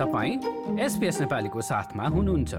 [0.00, 0.36] तपाईँ
[0.80, 2.54] एसपिएस नेपालीको साथमा हुनुहुन्छ।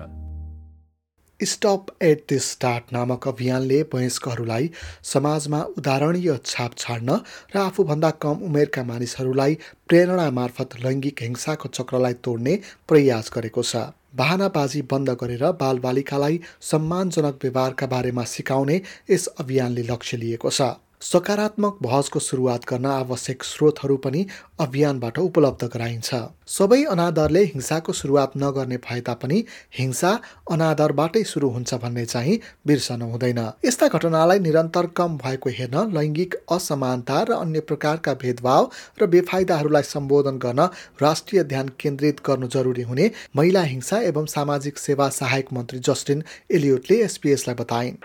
[1.39, 4.69] स्टप एट द स्टार्ट नामक अभियानले वयस्कहरूलाई
[5.03, 7.15] समाजमा उदाहरणीय छाप छाड्न
[7.55, 9.57] र आफूभन्दा कम उमेरका मानिसहरूलाई
[9.89, 12.53] प्रेरणा मार्फत लैङ्गिक हिंसाको चक्रलाई तोड्ने
[12.87, 13.83] प्रयास गरेको छ।
[14.15, 20.61] बाहनाबाजी बन्द गरेर बालबालिकालाई सम्मानजनक व्यवहारका बारेमा सिकाउने यस अभियानले लक्ष्य लिएको छ।
[21.01, 24.25] सकारात्मक बहसको सुरुवात गर्न आवश्यक स्रोतहरू पनि
[24.59, 26.09] अभियानबाट उपलब्ध गराइन्छ।
[26.47, 29.43] सबै अनादरले हिंसाको सुरुवात नगर्ने भए तापनि
[29.77, 30.11] हिंसा
[30.51, 32.35] अनादरबाटै सुरु हुन्छ भन्ने चाहिँ
[32.67, 38.69] बिर्सनु हुँदैन। यस्ता घटनालाई निरन्तर कम भएको हेर्न लैङ्गिक असमानता र अन्य प्रकारका भेदभाव
[39.01, 40.69] र बेफाइदाहरूलाई सम्बोधन गर्न
[41.01, 47.01] राष्ट्रिय ध्यान केन्द्रित गर्नु जरुरी हुने महिला हिंसा एवं सामाजिक सेवा सहायक मन्त्री जस्टिन एलियोटले
[47.01, 47.97] एसपिएसलाई बताइन्।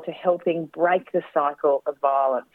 [0.00, 2.46] to helping break the cycle of violence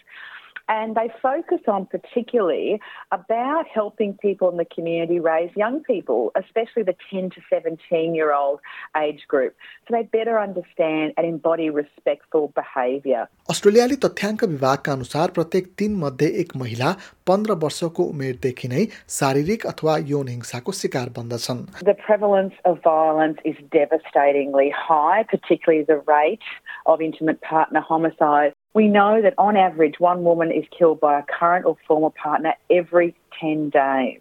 [0.71, 2.81] And they focus on particularly
[3.13, 8.35] about helping people in the community raise young people, especially the 10 to 17 year
[8.35, 8.59] old
[8.97, 9.55] age group,
[9.87, 13.23] so they better understand and embody respectful behaviour.
[13.55, 16.91] अस्ट्रेलियाली तथ्याङ्क विभागका अनुसार प्रत्येक तीन मध्ये एक महिला
[17.31, 18.85] पन्ध्र वर्षको उमेरदेखि नै
[19.21, 26.03] शारीरिक अथवा यौन हिंसाको शिकार बन्दछन् The prevalence of violence is devastatingly high, particularly the
[26.15, 26.53] rate
[26.87, 28.53] of intimate partner homicide.
[28.75, 32.55] We know that on average, one woman is killed by a current or former partner
[32.71, 34.21] every 10 days.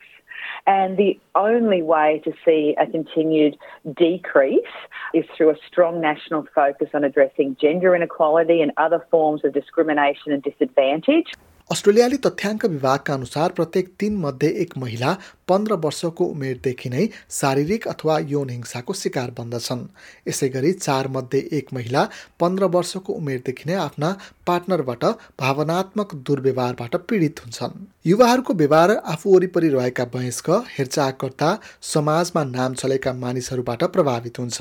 [0.67, 3.57] And the only way to see a continued
[3.95, 4.77] decrease
[5.13, 10.31] is through a strong national focus on addressing gender inequality and other forms of discrimination
[10.31, 11.35] and disadvantage.
[11.71, 15.13] अस्ट्रेलियाली तथ्याङ्क विभागका अनुसार प्रत्येक तीन मध्ये एक महिला
[15.50, 19.86] पन्ध्र वर्षको उमेरदेखि नै शारीरिक अथवा यौन हिंसाको शिकार बन्दछन्।
[20.28, 22.08] यसै गरी चार मध्ये एक महिला
[22.40, 24.10] पन्ध्र वर्षको उमेरदेखि नै आफ्ना
[24.46, 25.04] पार्टनरबाट
[25.40, 31.48] भावनात्मक दुर्व्यवहारबाट पीडित हुन्छन्। युवाहरूको व्यवहार आफू वरिपरि रहेका वयस्क हेरचाहकर्ता
[31.84, 34.58] समाजमा नाम चलेका मानिसहरूबाट प्रभावित हुन्छ।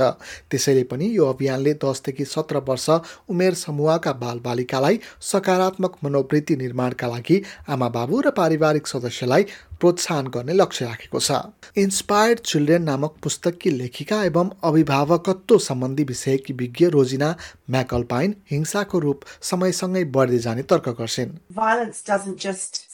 [0.51, 2.89] त्यसैले पनि यो अभियानले दसदेखि सत्र वर्ष
[3.29, 4.99] उमेर समूहका बालबालिकालाई
[5.31, 9.43] सकारात्मक मनोवृत्ति निर्माणका लागि आमा बाबु र पारिवारिक सदस्यलाई
[9.79, 11.39] प्रोत्साहन गर्ने लक्ष्य राखेको छ
[11.83, 17.29] इन्सपायर्ड चिल्ड्रेन नामक पुस्तककी लेखिका एवं अभिभावकत्व सम्बन्धी विषयकी विज्ञ रोजिना
[17.77, 21.33] म्याकल्पाइन हिंसाको रूप समयसँगै बढ्दै जाने तर्क गर्छिन्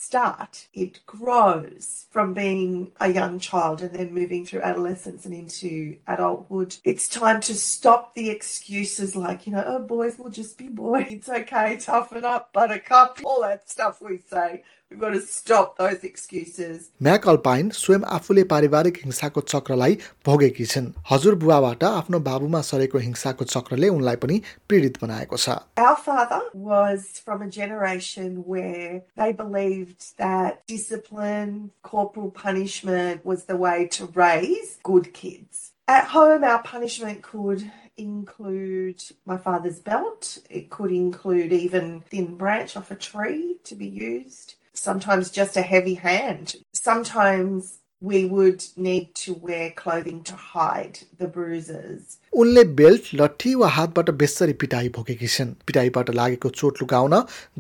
[0.06, 5.97] start, it grows from being a young child and then moving through adolescence and into
[6.07, 6.78] adulthood.
[6.84, 11.07] It's time to stop the excuses like, you know, oh, boys will just be boys.
[11.09, 14.63] It's okay, toughen up, buttercup, all that stuff we say.
[14.91, 16.91] We've got to stop those excuses.
[17.28, 19.94] McAlpine स्वयं आफूले पारिवारिक हिंसाको चक्रलाई
[20.27, 26.41] भोगेकी छिन् हजुरबुवाबाट आफ्नो बाबुमा सरेको हिंसाको चक्रले उनलाई पनि पीडित बनाएको छ Our father
[26.55, 34.12] was from a generation where they believed that discipline, corporal punishment was the way to
[34.25, 35.71] raise good kids.
[35.87, 40.38] At home, our punishment could include my father's belt.
[40.49, 44.55] It could include even thin branch off a tree to be used.
[44.75, 46.56] Sometimes just a heavy hand.
[46.74, 52.18] Sometimes we would need to wear clothing to hide the bruises.
[52.34, 57.14] उनले belt लट्ठी वा हातबाट बेसरी पिटाई भोगेकी छिन्। पिटाईबाट लागेको चोट लुकाउन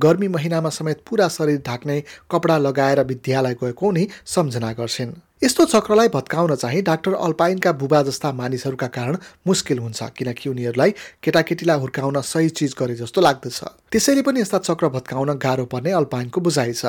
[0.05, 2.01] गर्मी महिनामा समेत पुरा शरीर ढाक्ने
[2.31, 5.13] कपडा लगाएर विद्यालय गएको उनी सम्झना गर्छिन्।
[5.43, 9.17] यस्तो चक्रलाई भत्काउन चाहिँ डाक्टर अल्पाइनका बुबा जस्ता मानिसहरूका कारण
[9.47, 10.91] मुस्किल हुन्छ किनकि उनीहरूलाई
[11.23, 13.59] केटाकेटीलाई हुर्काउन सही चिज गरे जस्तो लाग्दछ।
[13.91, 16.85] त्यसैले पनि यस्ता चक्र भत्काउन गाह्रो पर्ने अल्पाइनको बुझाइ छ।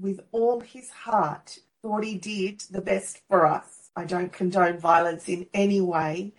[0.00, 3.90] With all his heart, thought he did the best for us.
[3.96, 6.32] I don't condone violence in any way,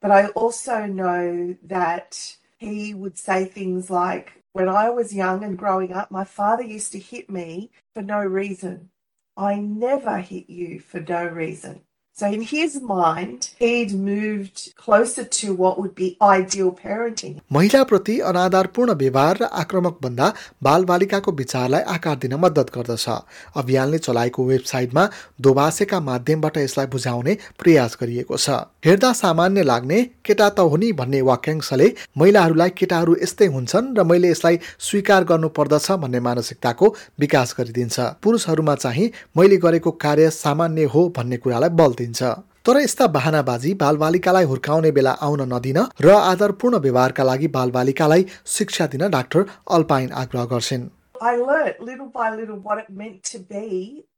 [0.00, 5.58] but I also know that he would say things like, When I was young and
[5.58, 8.90] growing up, my father used to hit me for no reason.
[9.36, 11.82] I never hit you for no reason.
[12.16, 17.40] So, in his mind, he'd moved closer to what would be ideal parenting.
[17.52, 20.28] महिलाप्रति अनादरपूर्ण व्यवहार र आक्रमक भन्दा
[20.62, 23.06] बालबालिकाको विचारलाई आकार दिन मद्दत गर्दछ।
[23.56, 25.08] अभियानले चलाएको वेबसाइटमा
[25.40, 31.20] दोभाषेका माध्यमबाट यसलाई बुझाउने प्रयास गरिएको छ। हेर्दा सामान्य लाग्ने केटा त हो नि भन्ने
[31.30, 37.98] वाक्यांशले महिलाहरूलाई केटाहरू यस्तै हुन्छन् र मैले यसलाई स्वीकार गर्नु पर्दछ भन्ने मानसिकताको विकास गरिदिन्छ।
[38.22, 42.32] पुरुषहरूमा चाहिँ मैले गरेको कार्य सामान्य हो भन्ने कुरालाई बल दिन्छ
[42.66, 49.08] तर यस्ता बाहनाबाजी बालबालिकालाई हुर्काउने बेला आउन नदिन र आदरपूर्ण व्यवहारका लागि बालबालिकालाई शिक्षा दिन
[49.16, 49.46] डाक्टर
[49.78, 50.90] अल्पाइन आग्रह गर्छिन्
[51.20, 53.68] I learnt little by little what it meant to be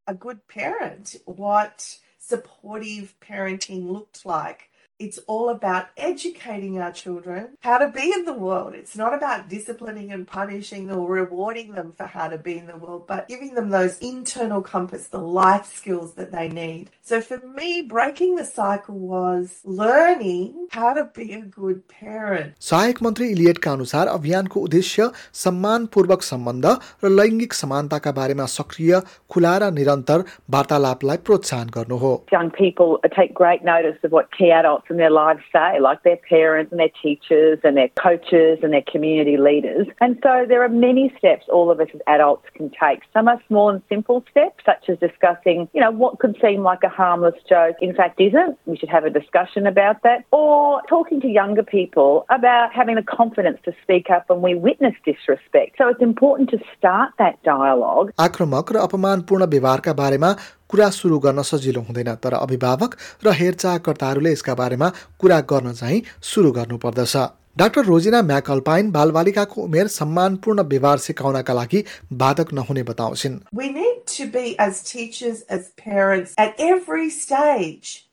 [0.06, 1.85] a good parent, what
[2.29, 4.62] supportive parenting looked like.
[5.04, 8.75] It's all about educating our children how to be in the world.
[8.75, 12.78] It's not about disciplining and punishing or rewarding them for how to be in the
[12.78, 16.92] world, but giving them those internal compass, the life skills that they need.
[17.02, 22.54] So for me, breaking the cycle was learning how to be a good parent.
[22.69, 25.10] सहायक मन्त्री इलियटका अनुसार अभियानको उद्देश्य
[25.46, 26.66] सम्मानपूर्वक सम्बन्ध
[27.04, 29.00] र लैङ्गिक समानताका बारेमा सक्रिय
[29.31, 30.25] खुला र निरन्तर
[30.58, 35.10] वार्तालापलाई प्रोत्साहन गर्नु हो Young people take great notice of what key adults in their
[35.10, 39.88] lives say, like their parents and their teachers and their coaches and their community leaders.
[40.00, 43.02] And so there are many steps all of us as adults can take.
[43.13, 46.84] Some are small and simple steps, such as discussing, you know, what could seem like
[46.84, 48.58] a harmless joke, in fact isn't.
[48.66, 50.25] We should have a discussion about that.
[50.31, 54.96] Or talking to younger people about having the confidence to speak up when we witness
[55.06, 55.78] disrespect.
[55.78, 58.12] So it's important to start that dialogue.
[58.19, 60.36] आक्रमक र अपमानपूर्ण व्यवहारका बारेमा
[60.69, 66.53] कुरा सुरु गर्न सजिलो हुँदैन तर अभिभावक र हेरचाहकर्ताहरूले यसका बारेमा कुरा गर्न चाहिँ सुरु
[66.53, 67.17] गर्नुपर्दछ।
[67.57, 74.27] डाक्टर रोजिना म्याकल्पाइन बालबालिकाको उमेर सम्मानपूर्ण व्यवहार सिकाउनका लागि बाधक नहुने बताउँछिन्। We need to
[74.27, 78.05] be, as teachers, as parents, at every stage,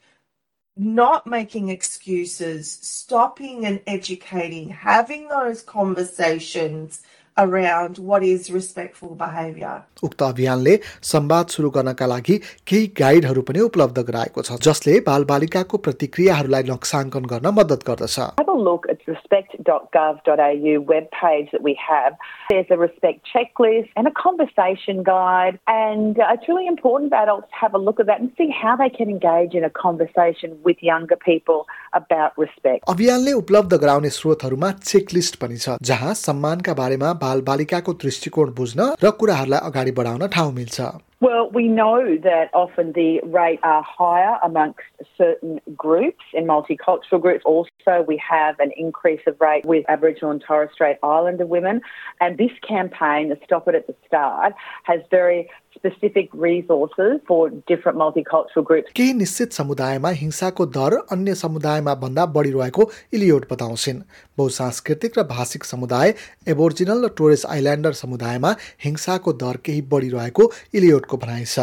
[0.78, 7.02] not making excuses, stopping and educating, having those conversations
[7.38, 9.82] around what is respectful behavior.
[10.04, 10.76] उक्त अभियानले
[11.10, 12.38] संवाद सुरु गर्नका लागि
[12.68, 18.58] केही गाइडहरू पनि उपलब्ध गराएको छ जसले बालबालिकाको प्रतिक्रियाहरूलाई नक्साङ्कन गर्न मद्दत गर्दछ Have a
[18.68, 22.18] look at respect.gov.au webpage that we have.
[22.50, 27.48] There's a respect checklist and a conversation guide, and uh, it's really important for adults
[27.54, 30.58] to have a look at that and see how they can engage in a conversation
[30.70, 32.84] with younger people about respect.
[32.96, 39.62] अभियानले उपलब्ध गराउने स्रोतहरूमा checklist पनि छ जहाँ सम्मानका बारेमा बालबालिकाको दृष्टिकोण बुझ्न र कुराहरूलाई
[39.70, 40.78] अगाडि बढाउन ठाउँ मिल्छ।
[41.23, 44.87] Well, we know that often the rate are higher amongst
[45.17, 47.45] certain groups in multicultural groups.
[47.45, 51.81] Also, we have an increase of rate with Aboriginal and Torres Strait Islander women.
[52.21, 54.55] And this campaign, the Stop It at the Start,
[54.85, 58.93] has very specific resources for different multicultural groups.
[58.97, 64.01] केही निश्चित समुदायमा हिंसाको दर अन्य समुदायमा भन्दा बढिरहेको इलियोट बताउँछिन्
[64.39, 66.15] बहुसांस्कृतिक र भाषिक समुदाय
[66.55, 68.55] एबोर्जिनल र टोरेस आइल्यान्डर समुदायमा
[68.85, 71.60] हिंसाको दर केही बढिरहेको इलियोटको भनाइ छ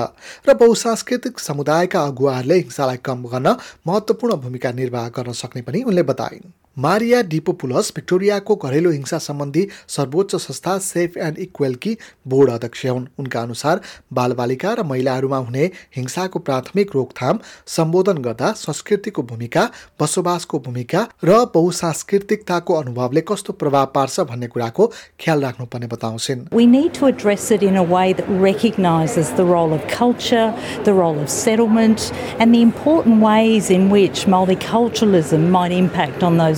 [0.48, 3.56] र बहुसांस्कृतिक समुदायका अगुवाहरूले हिंसालाई कम गर्न
[3.86, 10.34] महत्त्वपूर्ण भूमिका निर्वाह गर्न सक्ने पनि उनले बताइन्। मारिया डिपोपुलस भिक्टोरियाको घरेलु हिंसा सम्बन्धी सर्वोच्च
[10.36, 11.96] संस्था सेफ एन्ड इक्वेलकी
[12.28, 13.80] बोर्ड अध्यक्ष हुन्। उनका अनुसार
[14.12, 15.64] बालबालिका र महिलाहरूमा हुने
[15.96, 19.64] हिंसाको प्राथमिक रोकथाम सम्बोधन गर्दा संस्कृतिको भूमिका
[20.00, 24.86] बसोबासको भूमिका र बहुसांस्कृतिकताको अनुभवले कस्तो प्रभाव पार्छ भन्ने कुराको
[25.20, 26.40] ख्याल राख्नुपर्ने बताउँछिन्।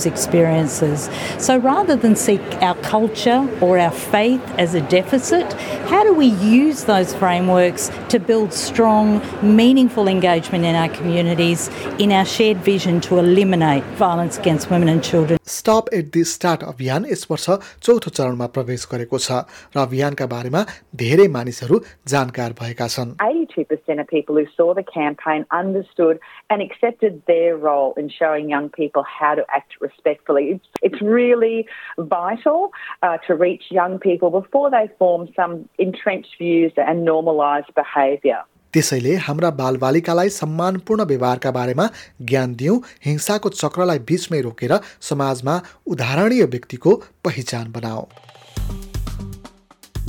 [0.02, 1.08] experiences.
[1.38, 5.52] So rather than seek our culture or our faith as a deficit,
[5.88, 12.12] how do we use those frameworks to build strong, meaningful engagement in our communities in
[12.12, 15.38] our shared vision to eliminate violence against women and children?
[15.48, 17.46] Stop at the start अभियान यस वर्ष
[17.82, 19.38] चौथो चरणमा प्रवेश गरेको छ
[19.76, 20.64] र अभियानका बारेमा
[21.02, 21.80] धेरै मानिसहरू
[22.14, 26.20] जानकार भएका छन् 82% of people who saw the campaign understood
[26.50, 30.45] and accepted their role in showing young people how to act respectfully.
[30.55, 31.67] It's, it's really
[31.97, 38.41] vital uh, to reach young people before they form some entrenched views and normalised behaviour.
[38.73, 41.85] त्यसैले हाम्रा बालबालिकालाई सम्मानपूर्ण व्यवहारका बारेमा
[42.29, 44.73] ज्ञान दिउँ हिंसाको चक्रलाई बीचमै रोकेर
[45.09, 45.59] समाजमा
[45.95, 46.95] उदाहरणीय व्यक्तिको
[47.25, 48.05] पहिचान बनाऊ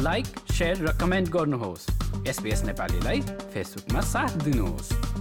[0.01, 0.27] लाइक
[0.61, 1.85] र कमेन्ट गर्नुहोस्
[2.29, 3.21] एसपिएस नेपालीलाई
[3.53, 5.14] फेसबुकमा साथ दिनुहोस्